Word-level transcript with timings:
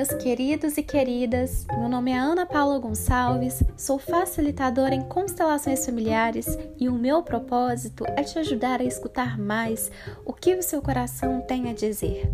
meus 0.00 0.14
queridos 0.14 0.78
e 0.78 0.82
queridas. 0.82 1.66
Meu 1.76 1.86
nome 1.86 2.10
é 2.10 2.16
Ana 2.16 2.46
Paula 2.46 2.78
Gonçalves, 2.78 3.62
sou 3.76 3.98
facilitadora 3.98 4.94
em 4.94 5.02
constelações 5.02 5.84
familiares 5.84 6.56
e 6.78 6.88
o 6.88 6.94
meu 6.94 7.22
propósito 7.22 8.06
é 8.16 8.22
te 8.22 8.38
ajudar 8.38 8.80
a 8.80 8.84
escutar 8.84 9.38
mais 9.38 9.92
o 10.24 10.32
que 10.32 10.54
o 10.54 10.62
seu 10.62 10.80
coração 10.80 11.42
tem 11.42 11.68
a 11.68 11.74
dizer. 11.74 12.30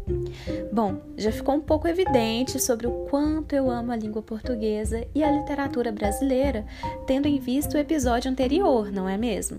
Bom, 0.73 1.01
já 1.17 1.33
ficou 1.33 1.57
um 1.57 1.61
pouco 1.61 1.89
evidente 1.89 2.63
sobre 2.63 2.87
o 2.87 3.07
quanto 3.11 3.53
eu 3.53 3.69
amo 3.69 3.91
a 3.91 3.97
língua 3.97 4.23
portuguesa 4.23 5.05
e 5.13 5.25
a 5.25 5.33
literatura 5.33 5.91
brasileira, 5.91 6.65
tendo 7.05 7.27
em 7.27 7.41
vista 7.41 7.77
o 7.77 7.81
episódio 7.81 8.31
anterior, 8.31 8.93
não 8.93 9.09
é 9.09 9.19
mesmo? 9.19 9.59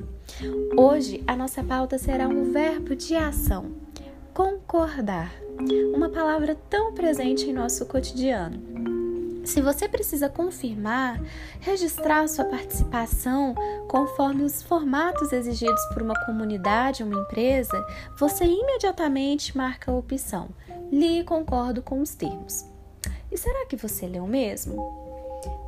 Hoje 0.77 1.21
a 1.27 1.35
nossa 1.35 1.61
pauta 1.61 1.97
será 1.97 2.25
um 2.25 2.53
verbo 2.53 2.95
de 2.95 3.17
ação: 3.17 3.65
concordar 4.33 5.46
uma 5.93 6.09
palavra 6.09 6.57
tão 6.69 6.93
presente 6.93 7.49
em 7.49 7.53
nosso 7.53 7.85
cotidiano. 7.85 8.77
Se 9.45 9.61
você 9.61 9.87
precisa 9.87 10.27
confirmar, 10.27 11.21
registrar 11.61 12.27
sua 12.27 12.43
participação 12.45 13.55
conforme 13.87 14.43
os 14.43 14.61
formatos 14.61 15.31
exigidos 15.31 15.81
por 15.93 16.01
uma 16.01 16.19
comunidade 16.25 17.01
ou 17.01 17.09
uma 17.09 17.21
empresa, 17.21 17.85
você 18.19 18.43
imediatamente 18.43 19.55
marca 19.55 19.89
a 19.89 19.95
opção 19.95 20.49
Li 20.91 21.19
e 21.19 21.23
concordo 21.23 21.81
com 21.81 22.01
os 22.01 22.15
termos. 22.15 22.65
E 23.31 23.37
será 23.37 23.65
que 23.65 23.75
você 23.75 24.07
leu 24.07 24.25
mesmo? 24.25 24.77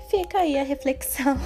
Fica 0.09 0.39
aí 0.39 0.58
a 0.58 0.63
reflexão. 0.63 1.38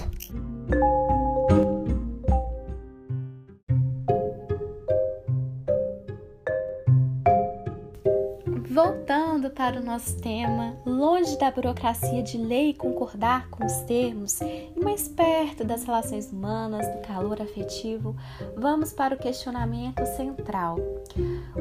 Para 9.64 9.80
o 9.80 9.86
nosso 9.86 10.18
tema, 10.18 10.76
longe 10.86 11.38
da 11.38 11.50
burocracia 11.50 12.22
de 12.22 12.38
ler 12.38 12.72
e 12.72 12.74
concordar 12.74 13.50
com 13.50 13.66
os 13.66 13.78
termos 13.84 14.42
e 14.42 14.74
mais 14.76 15.08
perto 15.08 15.64
das 15.64 15.86
relações 15.86 16.34
humanas, 16.34 16.86
do 16.94 17.02
calor 17.08 17.42
afetivo, 17.42 18.14
vamos 18.58 18.92
para 18.92 19.16
o 19.16 19.18
questionamento 19.18 20.06
central: 20.18 20.76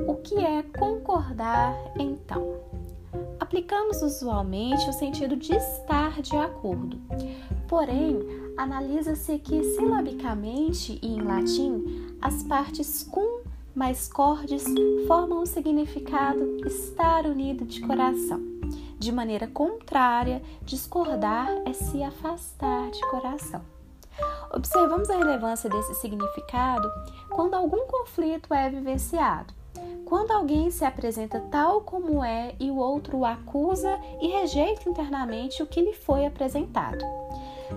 o 0.04 0.16
que 0.16 0.34
é 0.44 0.64
concordar 0.64 1.76
então? 1.96 2.56
Aplicamos 3.38 4.02
usualmente 4.02 4.88
o 4.88 4.92
sentido 4.92 5.36
de 5.36 5.54
estar 5.54 6.20
de 6.20 6.34
acordo. 6.34 7.00
Porém, 7.68 8.18
analisa-se 8.56 9.38
que 9.38 9.62
silabicamente 9.76 10.98
e 11.00 11.06
em 11.06 11.22
latim 11.22 12.16
as 12.20 12.42
partes 12.42 13.04
cum 13.04 13.31
mais 13.74 14.08
cordes 14.08 14.64
formam 15.06 15.42
o 15.42 15.46
significado 15.46 16.58
estar 16.66 17.24
unido 17.24 17.64
de 17.64 17.80
coração. 17.80 18.40
De 18.98 19.10
maneira 19.10 19.46
contrária, 19.46 20.42
discordar 20.62 21.48
é 21.66 21.72
se 21.72 22.02
afastar 22.02 22.90
de 22.90 23.00
coração. 23.10 23.62
Observamos 24.54 25.08
a 25.08 25.16
relevância 25.16 25.68
desse 25.70 25.94
significado 25.94 26.88
quando 27.30 27.54
algum 27.54 27.86
conflito 27.86 28.52
é 28.52 28.68
vivenciado. 28.68 29.54
Quando 30.04 30.30
alguém 30.30 30.70
se 30.70 30.84
apresenta 30.84 31.40
tal 31.50 31.80
como 31.80 32.22
é 32.22 32.54
e 32.60 32.70
o 32.70 32.76
outro 32.76 33.18
o 33.18 33.24
acusa 33.24 33.98
e 34.20 34.28
rejeita 34.28 34.88
internamente 34.88 35.62
o 35.62 35.66
que 35.66 35.80
lhe 35.80 35.94
foi 35.94 36.26
apresentado. 36.26 37.02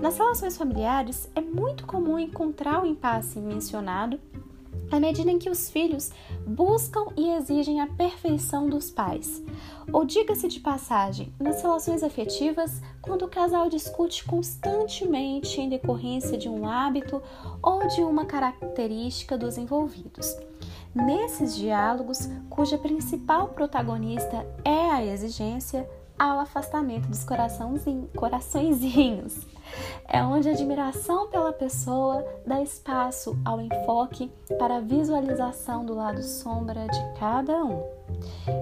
Nas 0.01 0.17
relações 0.17 0.57
familiares, 0.57 1.29
é 1.33 1.39
muito 1.39 1.85
comum 1.85 2.19
encontrar 2.19 2.83
o 2.83 2.85
impasse 2.85 3.39
mencionado 3.39 4.19
à 4.91 4.99
medida 4.99 5.31
em 5.31 5.39
que 5.39 5.49
os 5.49 5.69
filhos 5.69 6.11
buscam 6.45 7.05
e 7.17 7.31
exigem 7.31 7.81
a 7.81 7.87
perfeição 7.87 8.69
dos 8.69 8.89
pais. 8.89 9.43
Ou 9.91 10.05
diga-se 10.05 10.47
de 10.47 10.59
passagem, 10.59 11.33
nas 11.39 11.61
relações 11.61 12.03
afetivas, 12.03 12.81
quando 13.01 13.25
o 13.25 13.29
casal 13.29 13.69
discute 13.69 14.23
constantemente 14.25 15.61
em 15.61 15.69
decorrência 15.69 16.37
de 16.37 16.49
um 16.49 16.67
hábito 16.67 17.21
ou 17.61 17.87
de 17.87 18.01
uma 18.01 18.25
característica 18.25 19.37
dos 19.37 19.57
envolvidos. 19.57 20.35
Nesses 20.93 21.55
diálogos, 21.55 22.29
cuja 22.49 22.77
principal 22.77 23.49
protagonista 23.49 24.47
é 24.63 24.91
a 24.91 25.05
exigência, 25.05 25.87
ao 26.17 26.39
afastamento 26.39 27.07
dos 27.07 27.25
coraçõezinhos. 28.15 29.45
É 30.07 30.23
onde 30.23 30.47
a 30.47 30.51
admiração 30.51 31.27
pela 31.27 31.51
pessoa 31.51 32.25
dá 32.45 32.61
espaço 32.61 33.37
ao 33.43 33.59
enfoque 33.59 34.31
para 34.59 34.77
a 34.77 34.79
visualização 34.79 35.83
do 35.85 35.95
lado 35.95 36.21
sombra 36.21 36.87
de 36.87 37.19
cada 37.19 37.63
um. 37.63 37.83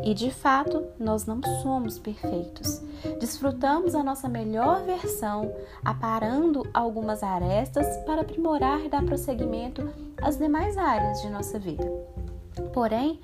E 0.03 0.13
de 0.13 0.31
fato, 0.31 0.85
nós 0.97 1.25
não 1.25 1.41
somos 1.61 1.99
perfeitos. 1.99 2.81
Desfrutamos 3.19 3.93
a 3.93 4.03
nossa 4.03 4.29
melhor 4.29 4.83
versão, 4.83 5.53
aparando 5.83 6.67
algumas 6.73 7.21
arestas 7.21 7.85
para 8.05 8.21
aprimorar 8.21 8.83
e 8.83 8.89
dar 8.89 9.03
prosseguimento 9.03 9.87
às 10.21 10.37
demais 10.37 10.77
áreas 10.77 11.21
de 11.21 11.29
nossa 11.29 11.59
vida. 11.59 11.83
Porém, 12.71 13.19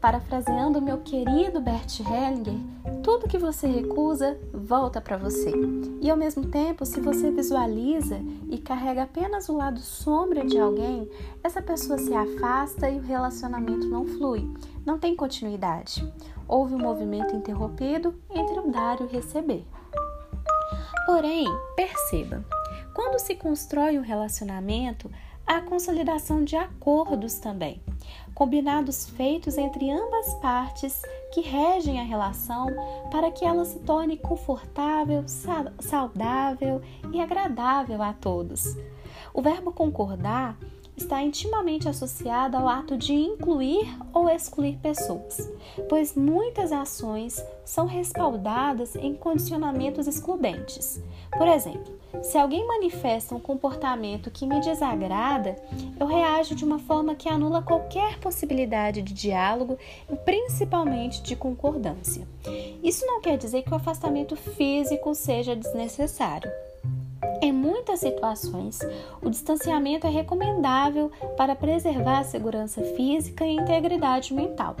parafraseando 0.00 0.80
meu 0.80 0.98
querido 0.98 1.60
Bert 1.60 2.00
Hellinger, 2.00 2.54
tudo 3.02 3.28
que 3.28 3.38
você 3.38 3.66
recusa 3.66 4.38
volta 4.52 5.00
para 5.00 5.16
você. 5.16 5.52
E 6.00 6.10
ao 6.10 6.16
mesmo 6.16 6.46
tempo, 6.46 6.84
se 6.84 7.00
você 7.00 7.30
visualiza 7.30 8.20
e 8.50 8.58
carrega 8.58 9.04
apenas 9.04 9.48
o 9.48 9.56
lado 9.56 9.80
sombra 9.80 10.44
de 10.44 10.58
alguém, 10.58 11.08
essa 11.42 11.62
pessoa 11.62 11.98
se 11.98 12.14
afasta 12.14 12.90
e 12.90 12.98
o 12.98 13.02
relacionamento 13.02 13.86
não 13.88 14.06
flui, 14.06 14.48
não 14.84 14.98
tem 14.98 15.16
continuidade. 15.16 16.06
Houve 16.46 16.74
um 16.74 16.78
movimento 16.78 17.34
interrompido 17.34 18.14
entre 18.30 18.58
o 18.60 18.70
dar 18.70 19.00
e 19.00 19.04
o 19.04 19.08
receber. 19.08 19.66
Porém, 21.06 21.46
perceba, 21.76 22.44
quando 22.94 23.18
se 23.18 23.34
constrói 23.34 23.98
um 23.98 24.02
relacionamento, 24.02 25.10
há 25.46 25.60
consolidação 25.60 26.44
de 26.44 26.56
acordos 26.56 27.34
também 27.34 27.82
combinados 28.34 29.08
feitos 29.10 29.56
entre 29.56 29.90
ambas 29.90 30.34
partes 30.34 31.00
que 31.32 31.40
regem 31.40 32.00
a 32.00 32.04
relação 32.04 32.66
para 33.10 33.30
que 33.30 33.44
ela 33.44 33.64
se 33.64 33.78
torne 33.80 34.16
confortável, 34.16 35.24
saudável 35.80 36.82
e 37.12 37.20
agradável 37.20 38.02
a 38.02 38.12
todos. 38.12 38.76
O 39.32 39.40
verbo 39.40 39.72
concordar 39.72 40.58
está 40.96 41.22
intimamente 41.22 41.88
associada 41.88 42.58
ao 42.58 42.68
ato 42.68 42.96
de 42.96 43.12
incluir 43.12 43.86
ou 44.12 44.28
excluir 44.28 44.76
pessoas, 44.78 45.50
pois 45.88 46.14
muitas 46.14 46.72
ações 46.72 47.42
são 47.64 47.86
respaldadas 47.86 48.94
em 48.96 49.14
condicionamentos 49.14 50.06
excludentes. 50.06 51.02
Por 51.36 51.48
exemplo, 51.48 51.92
se 52.22 52.38
alguém 52.38 52.66
manifesta 52.66 53.34
um 53.34 53.40
comportamento 53.40 54.30
que 54.30 54.46
me 54.46 54.60
desagrada, 54.60 55.56
eu 55.98 56.06
reajo 56.06 56.54
de 56.54 56.64
uma 56.64 56.78
forma 56.78 57.14
que 57.14 57.28
anula 57.28 57.62
qualquer 57.62 58.18
possibilidade 58.18 59.02
de 59.02 59.12
diálogo 59.12 59.76
e 60.10 60.16
principalmente 60.16 61.22
de 61.22 61.34
concordância. 61.34 62.26
Isso 62.82 63.04
não 63.04 63.20
quer 63.20 63.36
dizer 63.36 63.62
que 63.62 63.72
o 63.72 63.76
afastamento 63.76 64.36
físico 64.36 65.14
seja 65.14 65.56
desnecessário. 65.56 66.50
Muitas 67.64 68.00
situações, 68.00 68.78
o 69.22 69.30
distanciamento 69.30 70.06
é 70.06 70.10
recomendável 70.10 71.10
para 71.34 71.56
preservar 71.56 72.18
a 72.18 72.24
segurança 72.24 72.82
física 72.82 73.46
e 73.46 73.56
integridade 73.56 74.34
mental. 74.34 74.76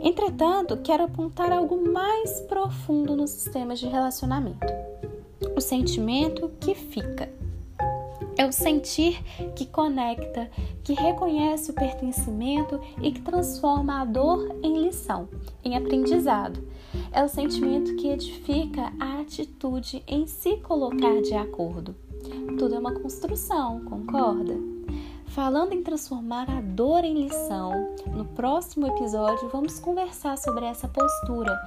Entretanto, 0.00 0.78
quero 0.78 1.04
apontar 1.04 1.52
algo 1.52 1.92
mais 1.92 2.40
profundo 2.40 3.14
nos 3.14 3.28
sistemas 3.28 3.78
de 3.78 3.86
relacionamento: 3.86 4.66
o 5.54 5.60
sentimento 5.60 6.50
que 6.58 6.74
fica. 6.74 7.28
É 8.34 8.46
o 8.46 8.52
sentir 8.52 9.22
que 9.54 9.66
conecta, 9.66 10.50
que 10.82 10.94
reconhece 10.94 11.70
o 11.70 11.74
pertencimento 11.74 12.80
e 13.02 13.12
que 13.12 13.20
transforma 13.20 14.00
a 14.00 14.06
dor 14.06 14.56
em 14.62 14.82
lição, 14.82 15.28
em 15.62 15.76
aprendizado. 15.76 16.58
É 17.12 17.22
o 17.22 17.28
sentimento 17.28 17.94
que 17.96 18.08
edifica 18.08 18.90
a 18.98 19.20
atitude 19.20 20.02
em 20.06 20.26
se 20.26 20.56
colocar 20.56 21.20
de 21.20 21.34
acordo. 21.34 21.94
Tudo 22.58 22.74
é 22.74 22.78
uma 22.78 22.94
construção, 22.94 23.84
concorda? 23.84 24.58
Falando 25.26 25.72
em 25.72 25.82
transformar 25.82 26.48
a 26.50 26.60
dor 26.60 27.04
em 27.04 27.24
lição, 27.24 27.94
no 28.14 28.24
próximo 28.24 28.86
episódio 28.86 29.48
vamos 29.50 29.78
conversar 29.78 30.36
sobre 30.36 30.64
essa 30.64 30.88
postura, 30.88 31.58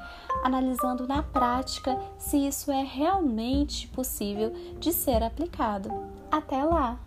analisando 0.44 1.08
na 1.08 1.22
prática 1.22 2.00
se 2.18 2.38
isso 2.38 2.72
é 2.72 2.84
realmente 2.84 3.88
possível 3.88 4.52
de 4.80 4.92
ser 4.94 5.22
aplicado. 5.24 5.90
Até 6.32 6.64
lá! 6.64 7.00